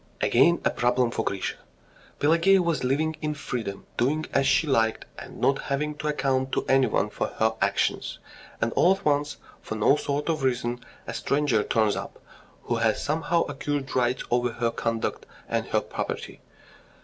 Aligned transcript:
Again 0.19 0.59
a 0.65 0.71
problem 0.71 1.11
for 1.11 1.23
Grisha: 1.23 1.57
Pelageya 2.19 2.59
was 2.63 2.83
living 2.83 3.15
in 3.21 3.35
freedom, 3.35 3.85
doing 3.97 4.25
as 4.33 4.47
she 4.47 4.65
liked, 4.65 5.05
and 5.19 5.39
not 5.39 5.59
having 5.69 5.93
to 5.99 6.07
account 6.07 6.51
to 6.53 6.65
anyone 6.67 7.11
for 7.11 7.27
her 7.37 7.53
actions, 7.61 8.17
and 8.59 8.73
all 8.73 8.93
at 8.95 9.05
once, 9.05 9.37
for 9.61 9.75
no 9.75 9.95
sort 9.95 10.27
of 10.27 10.41
reason, 10.41 10.83
a 11.05 11.13
stranger 11.13 11.63
turns 11.63 11.95
up, 11.95 12.17
who 12.63 12.77
has 12.77 12.99
somehow 12.99 13.43
acquired 13.43 13.95
rights 13.95 14.23
over 14.31 14.53
her 14.53 14.71
conduct 14.71 15.27
and 15.47 15.67
her 15.67 15.81
property! 15.81 16.41